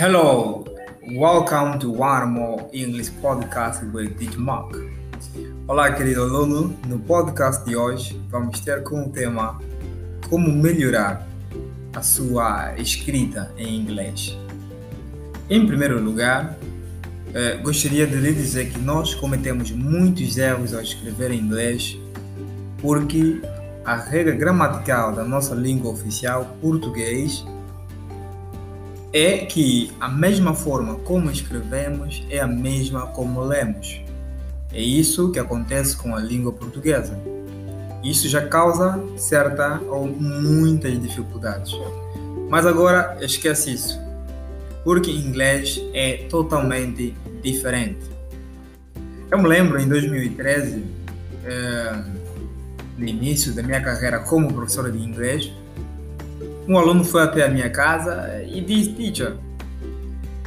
Hello, 0.00 0.64
welcome 1.12 1.78
to 1.78 1.90
one 1.90 2.30
more 2.30 2.70
English 2.72 3.10
podcast 3.20 3.82
with 3.92 4.16
Teach 4.18 4.34
Mark. 4.38 4.74
Olá, 5.68 5.92
querido 5.92 6.22
aluno. 6.22 6.74
No 6.88 6.98
podcast 7.00 7.66
de 7.66 7.76
hoje 7.76 8.18
vamos 8.30 8.60
ter 8.60 8.82
como 8.82 9.10
tema 9.10 9.60
como 10.30 10.50
melhorar 10.50 11.28
a 11.94 12.00
sua 12.00 12.74
escrita 12.78 13.52
em 13.58 13.78
inglês. 13.78 14.38
Em 15.50 15.66
primeiro 15.66 16.02
lugar, 16.02 16.56
eh, 17.34 17.58
gostaria 17.62 18.06
de 18.06 18.16
lhe 18.16 18.32
dizer 18.32 18.70
que 18.70 18.78
nós 18.78 19.14
cometemos 19.14 19.70
muitos 19.70 20.38
erros 20.38 20.72
ao 20.72 20.80
escrever 20.80 21.30
em 21.30 21.40
inglês 21.40 21.98
porque 22.80 23.42
a 23.84 23.96
regra 23.96 24.34
gramatical 24.34 25.12
da 25.12 25.24
nossa 25.24 25.54
língua 25.54 25.90
oficial, 25.90 26.56
português, 26.62 27.44
é 29.12 29.38
que 29.38 29.92
a 29.98 30.08
mesma 30.08 30.54
forma 30.54 30.94
como 30.96 31.30
escrevemos 31.30 32.24
é 32.30 32.38
a 32.38 32.46
mesma 32.46 33.08
como 33.08 33.42
lemos. 33.42 34.00
É 34.72 34.80
isso 34.80 35.32
que 35.32 35.38
acontece 35.38 35.96
com 35.96 36.14
a 36.14 36.20
língua 36.20 36.52
portuguesa. 36.52 37.18
Isso 38.04 38.28
já 38.28 38.46
causa 38.46 39.02
certa 39.16 39.80
ou 39.88 40.06
muitas 40.06 41.00
dificuldades. 41.00 41.72
Mas 42.48 42.64
agora 42.66 43.18
esquece 43.20 43.72
isso, 43.72 44.00
porque 44.84 45.10
inglês 45.10 45.80
é 45.92 46.26
totalmente 46.28 47.14
diferente. 47.42 48.08
Eu 49.30 49.38
me 49.38 49.48
lembro 49.48 49.80
em 49.80 49.88
2013, 49.88 50.84
é, 51.44 52.02
no 52.96 53.06
início 53.06 53.52
da 53.54 53.62
minha 53.62 53.80
carreira 53.80 54.20
como 54.20 54.52
professor 54.52 54.90
de 54.90 54.98
inglês, 54.98 55.52
um 56.68 56.78
aluno 56.78 57.04
foi 57.04 57.22
até 57.22 57.44
a 57.44 57.48
minha 57.48 57.70
casa 57.70 58.42
e 58.44 58.60
disse: 58.60 58.92
Teacher, 58.92 59.36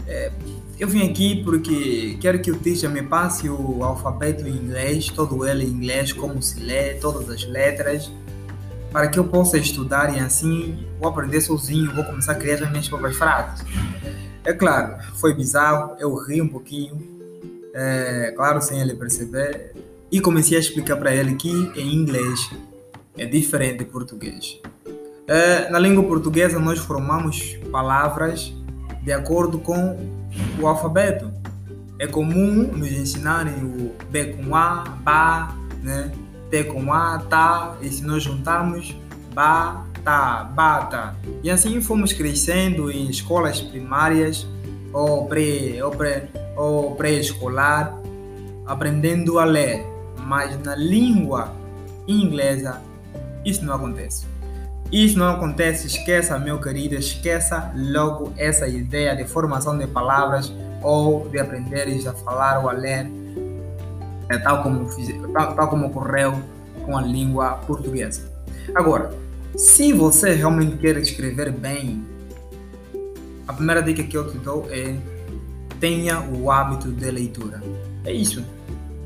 é, 0.08 0.32
eu 0.80 0.88
vim 0.88 1.10
aqui 1.10 1.44
porque 1.44 2.18
quero 2.20 2.40
que 2.40 2.52
o 2.52 2.58
teacher 2.58 2.90
me 2.90 3.02
passe 3.02 3.48
o 3.50 3.84
alfabeto 3.84 4.48
em 4.48 4.52
inglês, 4.52 5.08
todo 5.10 5.48
ele 5.48 5.64
em 5.64 5.70
inglês, 5.70 6.12
como 6.12 6.42
se 6.42 6.60
lê, 6.60 6.96
todas 6.96 7.30
as 7.30 7.46
letras, 7.46 8.12
para 8.92 9.08
que 9.08 9.18
eu 9.18 9.26
possa 9.26 9.58
estudar 9.58 10.16
e 10.16 10.20
assim 10.20 10.86
vou 11.00 11.10
aprender 11.10 11.42
sozinho, 11.42 11.94
vou 11.94 12.04
começar 12.04 12.34
a 12.34 12.36
criar 12.36 12.56
as 12.56 12.70
minhas 12.70 12.88
próprias 12.88 13.16
frases. 13.16 13.66
É 14.44 14.52
claro, 14.52 14.98
foi 15.16 15.34
bizarro, 15.34 15.96
eu 16.00 16.14
ri 16.16 16.42
um 16.42 16.48
pouquinho, 16.48 17.02
é, 17.74 18.34
claro, 18.36 18.62
sem 18.62 18.82
ele 18.82 18.94
perceber, 18.94 19.74
e 20.12 20.20
comecei 20.20 20.58
a 20.58 20.60
explicar 20.60 20.98
para 20.98 21.16
ele 21.16 21.36
que 21.36 21.50
em 21.50 21.96
inglês 21.96 22.52
é 23.18 23.26
diferente 23.26 23.80
de 23.80 23.86
português. 23.86 24.60
É, 25.28 25.70
na 25.70 25.80
língua 25.80 26.04
portuguesa, 26.04 26.60
nós 26.60 26.80
formamos 26.80 27.58
palavras 27.72 28.54
de 29.02 29.12
acordo 29.12 29.58
com 29.58 29.98
o 30.60 30.68
alfabeto. 30.68 31.32
É 31.98 32.08
comum 32.08 32.72
nos 32.74 32.92
ensinarem 32.92 33.64
o 33.64 33.92
B 34.10 34.34
com 34.34 34.56
A, 34.56 34.84
Ba, 35.04 35.56
né? 35.82 36.12
T 36.50 36.66
com 36.66 36.92
A, 36.92 37.20
Tá, 37.20 37.78
e 37.82 37.90
se 37.90 38.04
nós 38.04 38.24
juntarmos 38.24 38.96
Ba, 39.34 39.86
Tá, 40.04 40.44
Bata. 40.44 41.16
E 41.42 41.50
assim 41.50 41.80
fomos 41.82 42.12
crescendo 42.12 42.92
em 42.92 43.10
escolas 43.10 43.62
primárias 43.62 44.46
ou 44.92 45.26
pré, 45.28 45.80
ou 45.82 45.92
pré, 45.92 46.28
ou 46.58 46.96
pré-escolar, 46.96 47.98
aprendendo 48.66 49.40
a 49.40 49.46
ler. 49.46 49.86
Mas 50.26 50.62
na 50.62 50.76
língua 50.76 51.54
inglesa, 52.06 52.82
isso 53.46 53.64
não 53.64 53.76
acontece. 53.76 54.33
Isso 54.94 55.18
não 55.18 55.28
acontece, 55.28 55.88
esqueça, 55.88 56.38
meu 56.38 56.62
querido, 56.62 56.94
esqueça 56.94 57.74
logo 57.76 58.32
essa 58.38 58.68
ideia 58.68 59.16
de 59.16 59.24
formação 59.24 59.76
de 59.76 59.88
palavras 59.88 60.54
ou 60.84 61.28
de 61.30 61.40
aprenderes 61.40 62.06
a 62.06 62.14
falar 62.14 62.60
ou 62.60 62.70
a 62.70 62.74
ler, 62.74 63.08
é 64.30 64.38
tal 64.38 64.62
como, 64.62 64.88
tal, 65.34 65.56
tal 65.56 65.68
como 65.68 65.88
ocorreu 65.88 66.40
com 66.86 66.96
a 66.96 67.02
língua 67.02 67.54
portuguesa. 67.66 68.32
Agora, 68.76 69.12
se 69.56 69.92
você 69.92 70.36
realmente 70.36 70.78
quer 70.78 70.96
escrever 70.98 71.52
bem, 71.52 72.06
a 73.48 73.54
primeira 73.54 73.82
dica 73.82 74.04
que 74.04 74.16
eu 74.16 74.30
te 74.30 74.38
dou 74.38 74.68
é 74.70 74.96
tenha 75.80 76.22
o 76.22 76.52
hábito 76.52 76.92
de 76.92 77.10
leitura. 77.10 77.64
É 78.06 78.14
isso. 78.14 78.46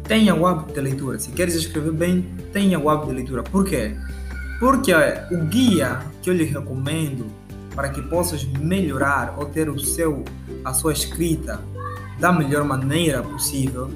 Tenha 0.03 0.35
o 0.35 0.45
hábito 0.45 0.73
de 0.73 0.81
leitura. 0.81 1.17
Se 1.17 1.31
queres 1.31 1.55
escrever 1.55 1.93
bem, 1.93 2.27
tenha 2.51 2.77
o 2.77 2.89
hábito 2.89 3.07
de 3.07 3.15
leitura. 3.15 3.41
Por 3.41 3.63
quê? 3.63 3.95
Porque 4.59 4.91
o 4.94 5.45
guia 5.45 6.00
que 6.22 6.29
eu 6.29 6.34
lhe 6.34 6.44
recomendo 6.44 7.28
para 7.75 7.90
que 7.90 8.01
possas 8.01 8.44
melhorar 8.44 9.35
ou 9.38 9.45
ter 9.45 9.69
o 9.69 9.79
seu, 9.79 10.25
a 10.66 10.73
sua 10.73 10.94
escrita 10.94 11.62
da 12.19 12.31
melhor 12.31 12.63
maneira 12.63 13.22
possível 13.22 13.91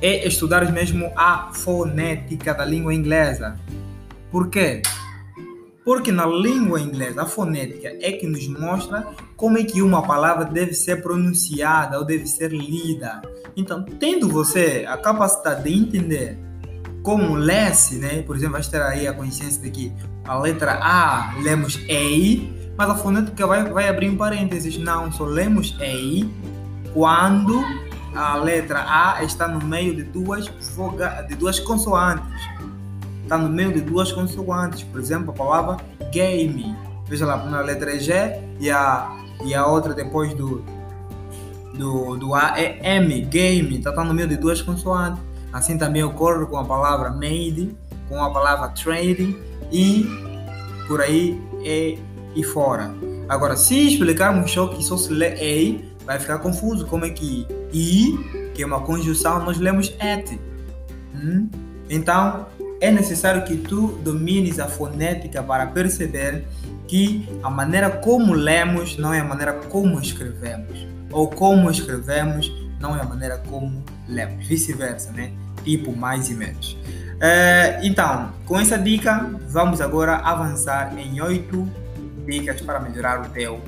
é 0.00 0.26
estudar 0.26 0.70
mesmo 0.72 1.12
a 1.16 1.50
fonética 1.52 2.54
da 2.54 2.64
língua 2.64 2.94
inglesa. 2.94 3.58
Por 4.30 4.48
quê? 4.48 4.80
Porque 5.84 6.12
na 6.12 6.24
língua 6.24 6.80
inglesa, 6.80 7.22
a 7.22 7.26
fonética 7.26 7.88
é 8.00 8.12
que 8.12 8.26
nos 8.26 8.46
mostra 8.46 9.08
como 9.36 9.58
é 9.58 9.64
que 9.64 9.82
uma 9.82 10.06
palavra 10.06 10.44
deve 10.44 10.72
ser 10.72 11.02
pronunciada 11.02 11.98
ou 11.98 12.04
deve 12.04 12.26
ser 12.26 12.52
lida. 12.52 13.20
Então, 13.56 13.82
tendo 13.82 14.28
você 14.28 14.84
a 14.86 14.96
capacidade 14.96 15.64
de 15.64 15.74
entender 15.74 16.38
como 17.02 17.34
lê-se, 17.34 17.96
né? 17.96 18.22
Por 18.22 18.36
exemplo, 18.36 18.54
vai 18.54 18.62
ter 18.62 18.82
aí 18.82 19.06
a 19.06 19.12
consciência 19.12 19.60
de 19.62 19.70
que 19.70 19.92
a 20.24 20.38
letra 20.38 20.78
A 20.82 21.34
lemos 21.42 21.78
EI, 21.88 22.72
mas 22.76 22.90
a 22.90 22.94
fonética 22.94 23.46
vai, 23.46 23.64
vai 23.64 23.88
abrir 23.88 24.08
um 24.08 24.16
parênteses. 24.16 24.76
Não, 24.78 25.10
só 25.12 25.24
lemos 25.24 25.76
EI 25.80 26.28
quando 26.92 27.62
a 28.14 28.36
letra 28.36 28.84
A 28.86 29.22
está 29.22 29.46
no 29.48 29.64
meio 29.64 29.94
de 29.94 30.02
duas, 30.02 30.48
voga, 30.74 31.22
de 31.22 31.34
duas 31.34 31.58
consoantes. 31.60 32.40
Está 33.22 33.38
no 33.38 33.48
meio 33.48 33.72
de 33.72 33.80
duas 33.80 34.12
consoantes. 34.12 34.82
Por 34.82 35.00
exemplo, 35.00 35.30
a 35.30 35.34
palavra 35.34 35.76
game. 36.12 36.76
Veja 37.06 37.26
lá, 37.26 37.34
a 37.34 37.38
primeira 37.38 37.64
letra 37.64 37.96
é 37.96 37.98
G 37.98 38.12
e 38.58 38.70
a, 38.70 39.16
e 39.44 39.54
a 39.54 39.66
outra 39.66 39.94
depois 39.94 40.34
do, 40.34 40.64
do, 41.74 42.16
do 42.16 42.34
A 42.34 42.60
é 42.60 42.96
M, 42.96 43.20
game. 43.22 43.78
Está 43.78 43.92
tá 43.92 44.04
no 44.04 44.12
meio 44.12 44.28
de 44.28 44.36
duas 44.36 44.60
consoantes. 44.60 45.29
Assim 45.52 45.76
também 45.76 46.02
ocorre 46.02 46.46
com 46.46 46.56
a 46.56 46.64
palavra 46.64 47.10
made, 47.10 47.76
com 48.08 48.22
a 48.22 48.30
palavra 48.30 48.68
trading 48.68 49.36
e 49.72 50.06
por 50.86 51.00
aí 51.00 51.40
e, 51.62 51.98
e 52.34 52.42
fora. 52.42 52.92
Agora, 53.28 53.56
se 53.56 53.88
explicarmos 53.88 54.50
só 54.50 54.68
que 54.68 54.82
só 54.82 54.96
se 54.96 55.12
lê 55.12 55.34
ei, 55.34 55.94
vai 56.04 56.18
ficar 56.18 56.38
confuso. 56.38 56.86
Como 56.86 57.04
é 57.04 57.10
que 57.10 57.46
i, 57.72 58.50
que 58.54 58.62
é 58.62 58.66
uma 58.66 58.80
conjunção, 58.80 59.44
nós 59.44 59.58
lemos 59.58 59.94
et. 60.00 60.38
Hum? 61.14 61.48
Então, 61.88 62.46
é 62.80 62.90
necessário 62.90 63.44
que 63.44 63.56
tu 63.56 63.98
domines 64.02 64.58
a 64.58 64.66
fonética 64.66 65.42
para 65.42 65.66
perceber 65.66 66.44
que 66.88 67.28
a 67.42 67.50
maneira 67.50 67.90
como 67.90 68.32
lemos 68.32 68.96
não 68.96 69.14
é 69.14 69.20
a 69.20 69.24
maneira 69.24 69.52
como 69.52 70.00
escrevemos. 70.00 70.86
Ou 71.12 71.28
como 71.28 71.70
escrevemos 71.70 72.50
não 72.80 72.96
é 72.96 73.00
a 73.00 73.04
maneira 73.04 73.38
como 73.48 73.84
lemos. 74.10 74.46
Vice-versa, 74.46 75.12
né? 75.12 75.32
Tipo 75.64 75.94
mais 75.94 76.28
e 76.28 76.34
menos. 76.34 76.76
É, 77.20 77.80
então, 77.82 78.32
com 78.46 78.58
essa 78.58 78.78
dica, 78.78 79.30
vamos 79.48 79.80
agora 79.80 80.16
avançar 80.16 80.98
em 80.98 81.20
oito 81.20 81.68
dicas 82.26 82.60
para 82.60 82.80
melhorar 82.80 83.20
o 83.20 83.28
teu, 83.30 83.60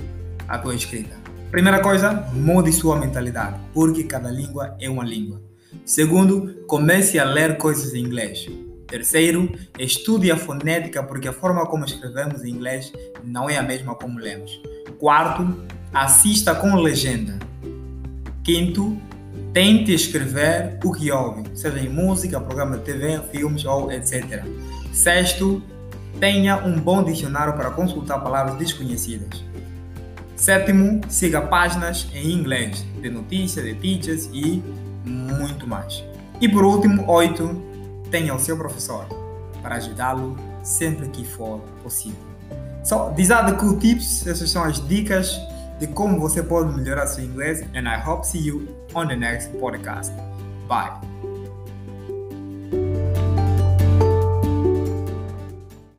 a 0.48 0.58
tua 0.58 0.74
escrita. 0.74 1.14
Primeira 1.50 1.80
coisa, 1.80 2.12
mude 2.32 2.72
sua 2.72 2.96
mentalidade, 2.96 3.56
porque 3.74 4.04
cada 4.04 4.30
língua 4.30 4.74
é 4.80 4.88
uma 4.88 5.04
língua. 5.04 5.42
Segundo, 5.84 6.64
comece 6.66 7.18
a 7.18 7.24
ler 7.24 7.58
coisas 7.58 7.92
em 7.92 8.00
inglês. 8.00 8.48
Terceiro, 8.86 9.50
estude 9.78 10.30
a 10.30 10.36
fonética, 10.36 11.02
porque 11.02 11.28
a 11.28 11.32
forma 11.32 11.66
como 11.66 11.84
escrevemos 11.84 12.44
em 12.44 12.50
inglês 12.50 12.92
não 13.22 13.50
é 13.50 13.58
a 13.58 13.62
mesma 13.62 13.94
como 13.94 14.18
lemos. 14.18 14.50
Quarto, 14.98 15.62
assista 15.92 16.54
com 16.54 16.74
legenda. 16.74 17.38
Quinto, 18.42 18.96
tente 19.52 19.92
escrever 19.92 20.78
o 20.84 20.92
que 20.92 21.10
ouve, 21.10 21.44
seja 21.54 21.78
em 21.78 21.88
música, 21.88 22.40
programa 22.40 22.78
de 22.78 22.84
TV, 22.84 23.20
filmes 23.30 23.64
ou 23.64 23.90
etc. 23.92 24.44
Sexto, 24.92 25.62
tenha 26.18 26.56
um 26.64 26.78
bom 26.78 27.02
dicionário 27.02 27.54
para 27.54 27.70
consultar 27.70 28.20
palavras 28.20 28.56
desconhecidas. 28.56 29.44
Sétimo, 30.36 31.00
siga 31.08 31.42
páginas 31.42 32.08
em 32.14 32.32
inglês 32.32 32.84
de 33.00 33.10
notícias, 33.10 33.64
de 33.64 33.74
teachers 33.74 34.28
e 34.32 34.62
muito 35.04 35.66
mais. 35.66 36.02
E 36.40 36.48
por 36.48 36.64
último, 36.64 37.08
oito, 37.10 37.62
tenha 38.10 38.34
o 38.34 38.38
seu 38.38 38.56
professor 38.56 39.06
para 39.62 39.76
ajudá-lo 39.76 40.36
sempre 40.62 41.08
que 41.08 41.24
for 41.24 41.60
possível. 41.82 42.18
So, 42.84 43.12
these 43.14 43.32
are 43.32 43.48
the 43.50 43.56
cool 43.56 43.78
tips, 43.78 44.26
essas 44.26 44.50
são 44.50 44.64
as 44.64 44.84
dicas 44.88 45.40
de 45.82 45.88
como 45.88 46.20
você 46.20 46.44
pode 46.44 46.72
melhorar 46.76 47.08
seu 47.08 47.24
inglês 47.24 47.60
and 47.74 47.88
I 47.88 48.00
hope 48.00 48.24
see 48.24 48.38
you 48.38 48.68
on 48.94 49.08
the 49.08 49.16
next 49.16 49.50
podcast. 49.58 50.12
Bye. 50.68 51.11